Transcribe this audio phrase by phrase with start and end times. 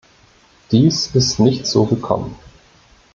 [0.71, 2.35] Dies ist nicht so gekommen.